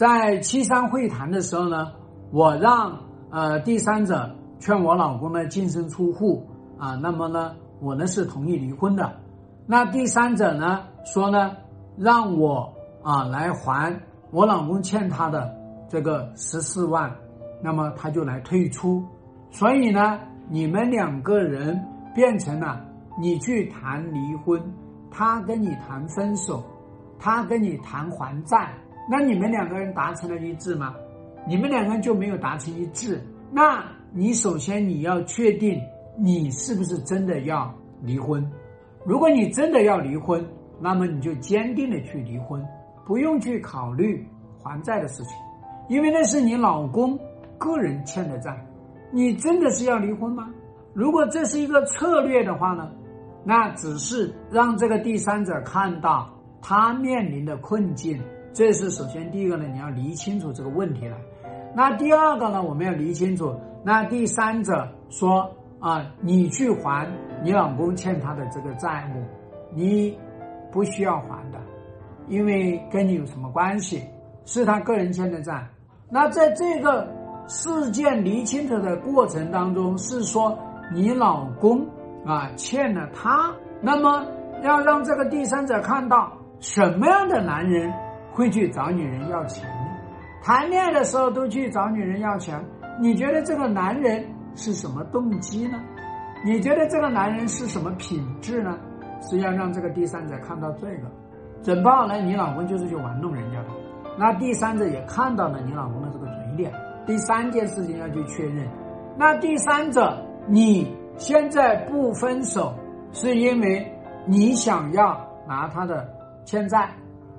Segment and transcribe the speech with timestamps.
[0.00, 1.92] 在七三会谈的时候呢，
[2.32, 9.12] 我让呃第三者劝我老公呢净身出户啊，那么呢我呢是同意离婚的。
[9.66, 11.54] 那第三者呢说呢
[11.98, 13.94] 让我啊来还
[14.30, 15.54] 我老公欠他的
[15.86, 17.14] 这个十四万，
[17.62, 19.04] 那么他就来退出。
[19.50, 21.78] 所以呢，你们两个人
[22.14, 22.82] 变成了
[23.20, 24.62] 你去谈离婚，
[25.10, 26.64] 他跟你谈分手，
[27.18, 28.72] 他跟你谈还债。
[29.10, 30.94] 那你们两个人达成了一致吗？
[31.48, 33.20] 你们两个人就没有达成一致。
[33.50, 35.80] 那你首先你要确定
[36.16, 38.48] 你是不是真的要离婚。
[39.04, 40.46] 如果你真的要离婚，
[40.78, 42.64] 那么你就坚定的去离婚，
[43.04, 44.24] 不用去考虑
[44.62, 45.36] 还债的事情，
[45.88, 47.18] 因为那是你老公
[47.58, 48.64] 个人欠的债。
[49.10, 50.48] 你真的是要离婚吗？
[50.94, 52.88] 如果这是一个策略的话呢，
[53.42, 56.30] 那只是让这个第三者看到
[56.62, 58.22] 他面临的困境。
[58.52, 61.16] 这是首先第一个呢，你要理清楚这个问题来。
[61.74, 63.54] 那第二个呢，我们要理清楚。
[63.84, 67.08] 那第三者说啊，你去还
[67.42, 69.22] 你老公欠他的这个债务，
[69.72, 70.18] 你
[70.72, 71.58] 不需要还的，
[72.28, 74.02] 因为跟你有什么关系？
[74.44, 75.64] 是他个人欠的债。
[76.10, 77.08] 那在这个
[77.46, 80.58] 事件理清楚的过程当中，是说
[80.92, 81.86] 你老公
[82.26, 84.26] 啊欠了他，那么
[84.64, 87.92] 要让这个第三者看到什么样的男人。
[88.32, 92.58] 会去找女人要钱的，谈恋爱的时候都去找女人要钱。
[93.00, 95.80] 你觉得这个男人是什么动机呢？
[96.44, 98.78] 你觉得这个男人是什么品质呢？
[99.20, 101.10] 是要让这个第三者看到这个，
[101.62, 103.68] 整不好呢，你老公就是去玩弄人家的。
[104.18, 106.72] 那第三者也看到了你老公的这个嘴脸。
[107.06, 108.66] 第三件事情要去确认，
[109.18, 112.74] 那第三者你现在不分手，
[113.12, 113.86] 是因为
[114.26, 116.08] 你想要拿他的
[116.44, 116.90] 欠债。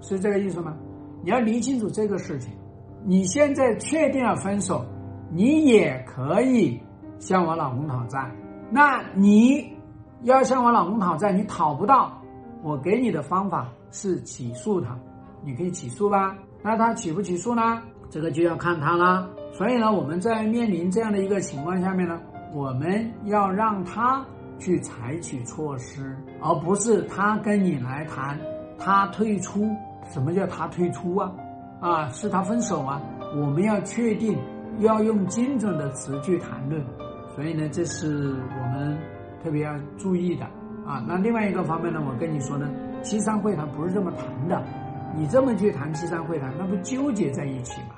[0.01, 0.75] 是这个意思吗？
[1.23, 2.51] 你要理清楚这个事情。
[3.03, 4.85] 你现在确定了分手，
[5.31, 6.79] 你也可以
[7.19, 8.31] 向我老公讨债。
[8.69, 9.71] 那你
[10.23, 12.21] 要向我老公讨债，你讨不到，
[12.61, 14.97] 我给你的方法是起诉他。
[15.43, 16.37] 你可以起诉吧？
[16.63, 17.81] 那他起不起诉呢？
[18.09, 19.27] 这个就要看他啦。
[19.51, 22.19] 所以呢，我们在面临这样的一个情况下面呢，
[22.53, 24.23] 我们要让他
[24.59, 28.39] 去采取措施，而不是他跟你来谈，
[28.77, 29.67] 他退出。
[30.11, 31.31] 什么叫他退出啊？
[31.79, 33.01] 啊，是他分手啊？
[33.35, 34.37] 我们要确定，
[34.79, 36.83] 要用精准的词去谈论，
[37.33, 38.97] 所以呢，这是我们
[39.41, 40.45] 特别要注意的
[40.85, 41.03] 啊。
[41.07, 42.69] 那另外一个方面呢，我跟你说呢，
[43.01, 44.61] 七三会谈不是这么谈的，
[45.15, 47.95] 你这么去谈七三会谈，那不纠结在一起吗？